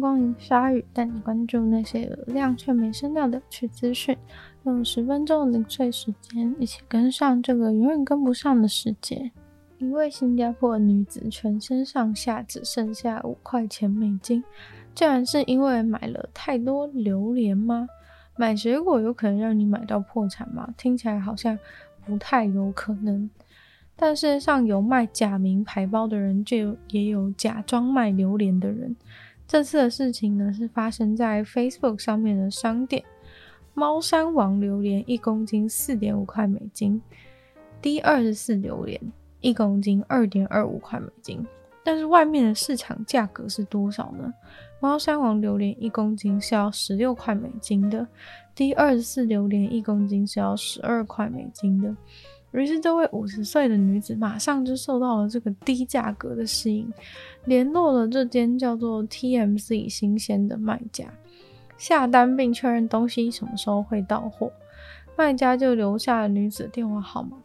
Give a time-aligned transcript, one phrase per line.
[0.00, 4.16] 光临鲨鱼，带你关注那些有量却没声量的有趣资讯。
[4.64, 9.30] 用十分钟的零碎时间，一起跟上这个永远跟不上的世界。
[9.78, 14.42] 一位新加坡女子全身上下只剩下五块钱美金，
[14.94, 17.88] 竟然是因为买了太多榴莲吗？
[18.36, 20.72] 买水果有可能让你买到破产吗？
[20.78, 21.58] 听起来好像
[22.06, 23.28] 不太有可能。
[23.96, 28.96] 但世界上有卖假名牌包的人，就也有假装卖榴莲的人。
[29.46, 33.04] 这次的事情呢，是发生在 Facebook 上面的商店。
[33.74, 37.00] 猫山王榴莲一公斤四点五块美金
[37.82, 39.00] ，D 二十四榴莲
[39.40, 41.44] 一公斤二点二五块美金。
[41.82, 44.32] 但是外面的市场价格是多少呢？
[44.80, 48.06] 猫山王榴莲一公斤是要十六块美金的
[48.54, 51.94] ，D 二十四榴莲一公斤是要十二块美金的。
[52.60, 56.92] 于是，这位五十岁的女子马上就受到了这个低价格的吸引，
[57.46, 61.06] 联络了这间叫做 TMC 新鲜的卖家，
[61.76, 64.52] 下单并确认东西什么时候会到货。
[65.16, 67.36] 卖家就留下了女子的电话号码，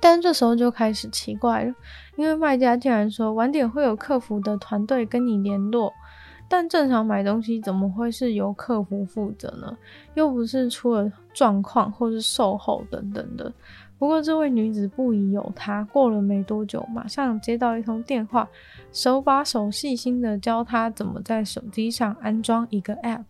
[0.00, 1.74] 但这时候就开始奇怪了，
[2.16, 5.92] 因为卖家竟然说晚点会有客服的团队跟你联络，
[6.48, 9.76] 但正常买东西怎么会是由客服负责呢？
[10.14, 13.52] 又不是出了状况或是售后等等的。
[14.00, 18.48] 不过，这位女子不疑有他，过了没多久，马上接到一通电话，
[18.94, 23.24] 手把手细心的教她怎么在手机上安装一个 App。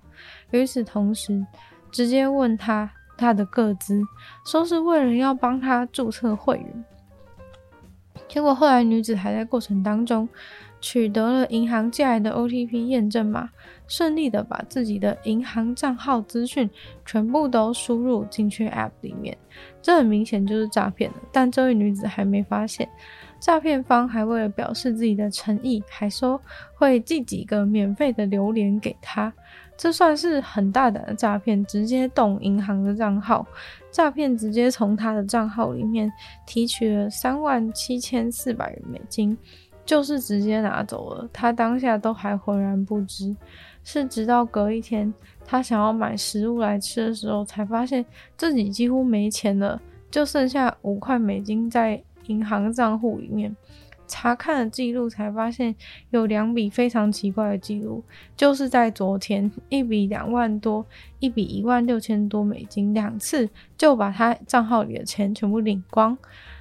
[0.53, 1.45] 与此同时，
[1.91, 4.01] 直接问她她的个资，
[4.47, 6.85] 说是为了要帮她注册会员。
[8.29, 10.29] 结果后来女子还在过程当中
[10.81, 13.51] 取得了银行寄来的 OTP 验证码。
[13.87, 16.71] 顺利的把自己的银行账号资讯
[17.05, 19.37] 全部都输入进去 App 里面，
[19.83, 21.17] 这很明显就是诈骗了。
[21.33, 22.89] 但这位女子还没发现，
[23.41, 26.41] 诈骗方还为了表示自己的诚意，还说
[26.77, 29.33] 会寄几个免费的榴莲给她。
[29.77, 33.45] 这算是很大胆的诈骗，直接动银行的账号，
[33.91, 36.09] 诈骗直接从她的账号里面
[36.47, 39.37] 提取了三万七千四百元美金，
[39.91, 41.29] 就是直接拿走了。
[41.33, 43.35] 他当下都还浑然不知。
[43.83, 45.13] 是直到隔一天，
[45.45, 48.07] 他想要买食物来吃的时候，才发现
[48.37, 53.57] 自己几乎没钱了，就剩下五块美金在银行账户里面。
[54.07, 55.75] 查看了记录，才发现
[56.11, 58.05] 有两笔非常奇怪的记录，
[58.37, 60.87] 就是在昨天，一笔两万多，
[61.19, 66.17] 一笔一万六千多美金，两次就把他账号里的钱全部领光。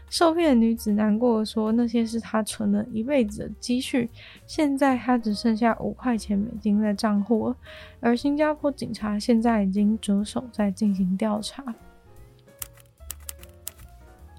[0.10, 4.10] 受骗女子难过的说：“那些是她存了一辈子的积蓄，
[4.48, 7.56] 现在她只剩下五块钱美金在账户了。”
[8.02, 11.64] 而新加坡警察现在已经着手在进行调查。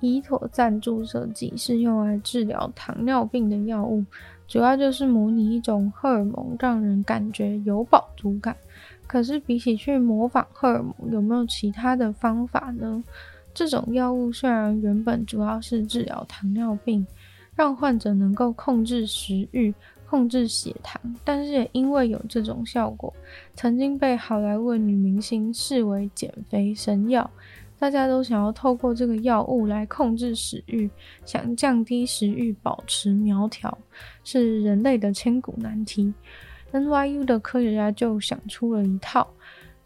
[0.01, 4.03] 胰妥赞注射剂是用来治疗糖尿病的药物，
[4.49, 8.57] 主要就是模拟一种荷尔蒙，让人感觉有饱足感。
[9.07, 13.05] 可是比起去模仿荷尔蒙，有没有其他的方法呢？
[13.61, 17.07] 这种药物虽然原本主要是治疗糖尿病，
[17.55, 19.75] 让患者能够控制食欲、
[20.09, 23.13] 控制血糖，但是也因为有这种效果，
[23.55, 27.31] 曾经被好莱坞女明星视为减肥神药。
[27.79, 30.89] 大家都想要透过这个药物来控制食欲，
[31.27, 33.77] 想降低食欲，保持苗条，
[34.25, 36.15] 是人类的千古难题。
[36.73, 39.31] NYU 的科学家就想出了一套。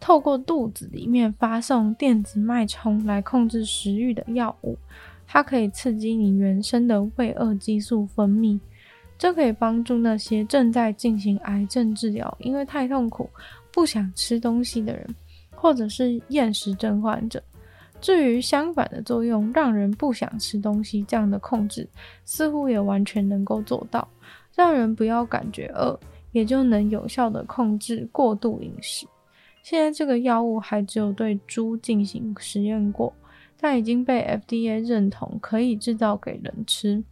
[0.05, 4.77] 透过肚子里面发送电子脉冲来控制食欲的药物，
[5.25, 8.59] 它可以刺激你原生的胃饿激素分泌，
[9.17, 13.27] 这可以帮助那些正在进行癌症治疗，因为太痛苦
[13.73, 15.07] 不想吃东西的人，
[15.55, 17.41] 或者是厌食症患者。
[17.99, 21.89] 至于相反的作用，让人不想吃东西这样的控制，
[22.25, 24.07] 似乎也完全能够做到，
[24.53, 25.99] 让人不要感觉饿，
[26.31, 29.07] 也就能有效的控制过度饮食。
[29.65, 33.11] 现在这个药物还只有对猪进行实验过，
[33.59, 37.03] 但已经被 FDA 认同可以制造给人吃，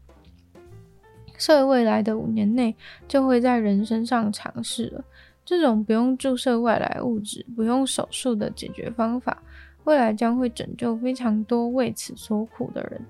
[1.35, 2.75] 所以未来的五年内
[3.07, 5.03] 就会在人身上尝试了。
[5.43, 9.41] 这种不用注射外来物质、不用手术的解决方法，
[9.85, 13.03] 未来将会拯救非常多为此所苦的人。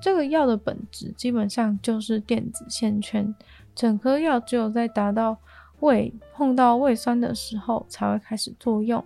[0.00, 3.34] 这个药的本质基本上就是电子线圈，
[3.74, 5.36] 整颗药只有在达到
[5.84, 9.04] 胃碰到胃酸的时候才会开始作用，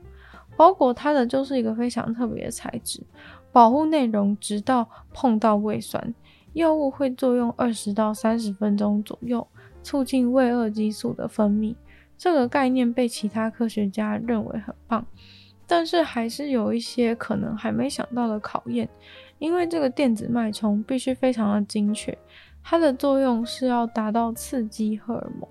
[0.57, 3.03] 包裹它的就是一个非常特别的材质，
[3.51, 6.15] 保护内容直到碰到胃酸，
[6.53, 9.45] 药物会作用二十到三十分钟左右，
[9.83, 11.75] 促进胃饿激素的分泌。
[12.17, 15.05] 这个概念被其他科学家认为很棒，
[15.67, 18.89] 但是还是有一些可能还没想到的考验，
[19.39, 22.17] 因为这个电子脉冲必须非常的精确，
[22.63, 25.49] 它的作用是要达到刺激荷尔蒙。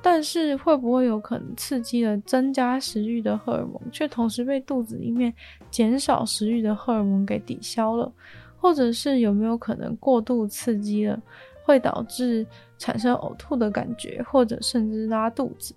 [0.00, 5.32] 但是会不会有可能刺激了增加食欲的荷尔蒙，却同时被肚子里面
[5.70, 8.10] 减少食欲的荷尔蒙给抵消了？
[8.58, 11.20] 或者是有没有可能过度刺激了，
[11.64, 12.46] 会导致
[12.78, 15.74] 产生呕吐的感觉，或者甚至拉肚子？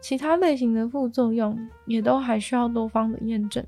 [0.00, 3.64] 其他类型的副作用也都还需要多方的验证。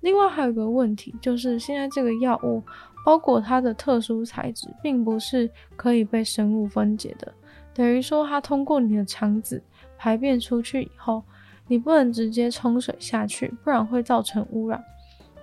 [0.00, 2.62] 另外还有个问题，就是现在这个药物
[3.04, 7.32] 包裹它的特殊材质，并不是可以被生物分解的。
[7.74, 9.62] 等于说，它通过你的肠子
[9.96, 11.22] 排便出去以后，
[11.68, 14.82] 你不能直接冲水下去，不然会造成污染。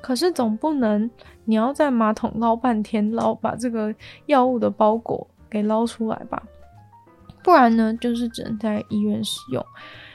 [0.01, 1.09] 可是总不能
[1.43, 3.93] 你要在马桶捞半天，捞把这个
[4.27, 6.41] 药物的包裹给捞出来吧？
[7.43, 9.65] 不然呢，就是只能在医院使用，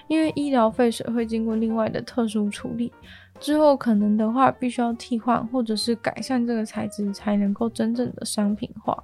[0.09, 2.93] 因为医疗废水会经过另外的特殊处理，
[3.41, 9.03] 之后可能的话必须要替换或者是改善这个材质，才能够真正的商品化。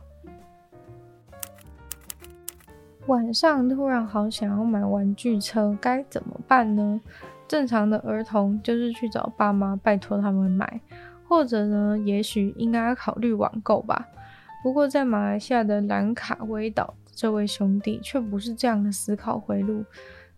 [3.11, 7.01] 晚上突然好想要买玩具车，该怎么办呢？
[7.49, 10.81] 正常的儿童就是去找爸妈拜托他们买，
[11.29, 14.07] 或者呢，也许应该考虑网购吧。
[14.63, 19.85] 不过在马来西亚的兰卡威岛，这位兄弟却不是这样的思考回路。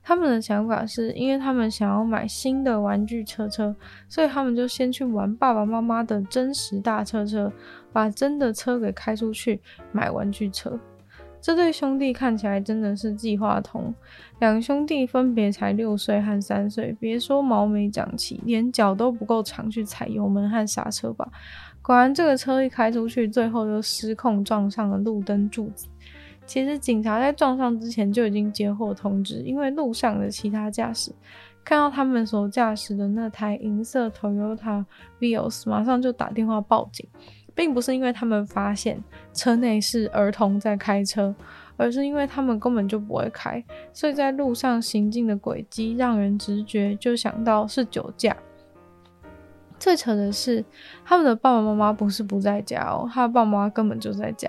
[0.03, 3.77] 他们的想法是因为他们想要买新的玩具车车，
[4.09, 7.53] 所以他们就先去玩爸爸妈妈的真实大车车，
[7.93, 9.61] 把真的车给开出去
[9.93, 10.81] 买玩具车。
[11.43, 13.93] 这对兄弟看起来真的是计划通，
[14.39, 21.29] 两兄弟分别才六岁和三岁，别说毛没长齐，连脚都不够长去踩油门和刹车吧。
[21.83, 25.89] 果然，这个车一开出去，最后又失控撞上了路灯柱子。
[26.47, 31.13] 其实警察在撞上之前就已经接获通知，因为路上的其他驾驶
[31.65, 34.85] 看到他们所驾驶的那台银色 Toyota
[35.19, 37.05] Vios，马上就打电话报警。
[37.55, 39.03] 并不是因为他们发现
[39.33, 41.35] 车内是儿童在开车，
[41.77, 43.63] 而是因为他们根本就不会开，
[43.93, 48.37] 所以在路上行进的轨迹让人直觉就想到是酒驾。
[49.79, 50.65] 最扯的是，
[51.05, 54.49] 他们的爸爸妈妈不是不在家哦，他爸妈根本就在家。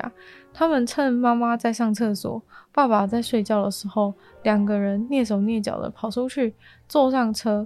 [0.54, 2.40] 他们趁妈妈在上厕所，
[2.72, 4.14] 爸爸在睡觉的时候，
[4.44, 6.54] 两个人蹑手蹑脚的跑出去，
[6.88, 7.66] 坐上车，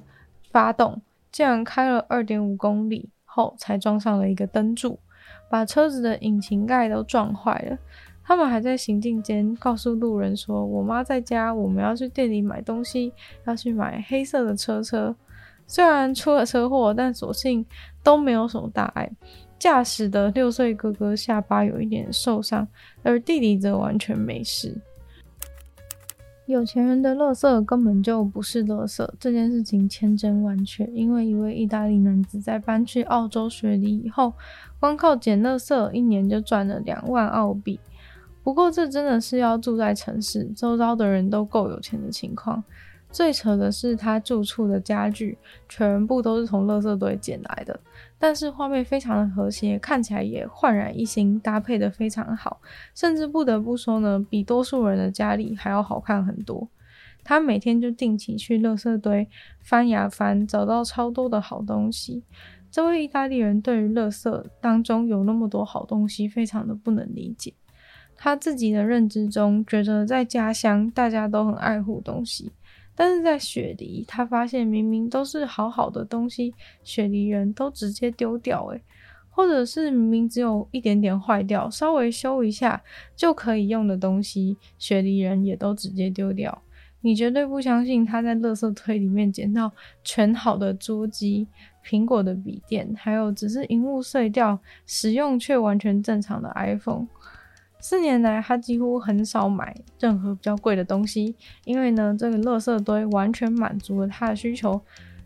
[0.50, 4.98] 发动，竟然开了二点五公里后才装上了一个灯柱。
[5.50, 7.78] 把车子的引擎盖都撞坏了，
[8.24, 13.14] 他们还在行进间告诉路人说：“我妈在家，我们要去店里买东西，
[13.46, 15.16] 要去买黑色的车车。”
[15.70, 17.66] 虽然出了车祸，但所幸
[18.02, 19.12] 都没有什么大碍。
[19.60, 22.66] 驾驶的六岁哥哥下巴有一点受伤，
[23.04, 24.80] 而弟弟则完全没事。
[26.48, 30.86] 有钱人的垃圾根本就不是垃圾，这件事情千真万确。
[30.94, 34.34] 因为一位意大利男子在搬去澳洲学理以后，
[34.80, 37.78] 光靠捡垃圾，一年就赚了两万澳币。
[38.44, 42.64] 不过，这真的是要住在城市，周遭的人都够有钱的情况。
[43.10, 45.38] 最扯的是，他住处的家具
[45.68, 47.80] 全部都是从垃圾堆捡来的，
[48.20, 52.60] 但是画面非常的和谐，看起来也焕然一新，搭配的非常好，
[52.94, 56.70] 甚至不得不说呢，比多数人的家里还要好看很多。
[57.24, 59.28] 他每天就定期去垃圾堆
[59.62, 62.24] 翻呀翻，找到超多的好东西。
[62.70, 67.54] 这位意大利人对于垃圾当中有那么多好东西，非常的不能理解。
[68.16, 72.52] 他自己的认知中，觉得在家乡大家都很爱护东西。
[73.00, 76.52] 但是在雪梨，他发现明明都是好好的东西，
[76.84, 78.82] 雪梨人都直接丢掉，诶，
[79.30, 82.82] 或者是明明只有一点点坏掉，稍微修一下
[83.16, 86.64] 就可以用的东西，雪梨人也都直接丢掉。
[87.02, 89.72] 你绝对不相信他在垃圾堆里面捡到
[90.04, 91.48] 全好的桌机、
[91.86, 97.08] 苹果的笔电，还有只是荧幕碎掉、使用却完全正常的 iPhone。
[97.80, 104.82] 四年来，他几乎很少买任何比较贵的东西，因为呢，这个垃圾堆完全满足了他的需求。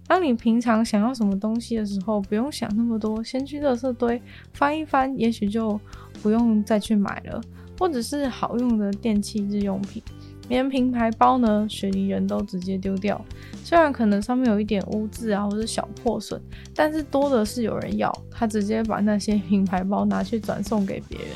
[0.07, 4.21] 当你平常想要什么东西的时候，不用想那么多，先去垃圾堆
[4.53, 5.79] 翻一翻，也许就
[6.21, 7.41] 不用再去买了。
[7.79, 10.03] 或者是好用的电器日用品，
[10.49, 13.19] 连名牌包呢，雪梨人都直接丢掉。
[13.63, 16.39] 虽然可能上面有一点污渍啊，或者小破损，
[16.75, 21.29] 但是多的是有人要，他直接把那些品牌包拿去转送给别人。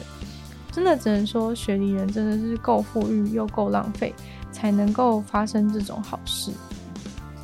[0.76, 4.14] 真的只能说，雪梨人真的是够富裕又够浪费，
[4.52, 6.52] 才能够发生这种好事。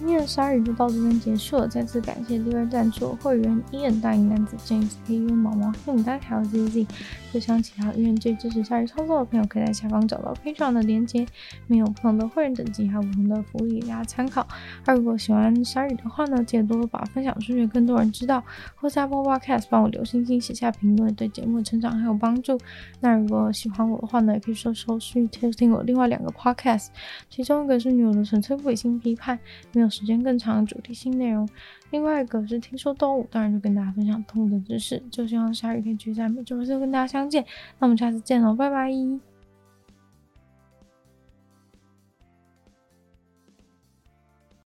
[0.02, 6.88] 今天的鲨鱼就到这边结束了，再次感谢第二赞助会员伊恩、大银男子、James、黑渊、毛毛、黑牡丹还有 ZZ。
[7.32, 11.26] 就像其他愿意支持鲨鱼创作的朋友，可以在下方找到 Patreon 的链接，
[11.68, 14.46] 没有不同的会员等级，还有不同的福利，大家参考。
[14.86, 18.44] 那如果喜欢鲨鱼的话呢，记得多多把分享出去，更多人知道。
[18.76, 22.58] 或在 Apple Podcast 帮我留星星、写下评论，对节目的成长很有帮助。
[23.02, 26.88] 那如果喜欢我的话呢，也可以说说去听我另外两个 Podcast，
[27.30, 29.38] 其中一个是女友的纯粹不理性批判，
[29.74, 31.46] 没有时间更长的主题性内容；
[31.92, 35.00] 另外一个是听说动物，当然就跟大家分享动物的知识。
[35.12, 37.46] 就希望下雨可以继续在每周四跟大家相见。
[37.78, 39.31] 那我们下次见喽，拜拜。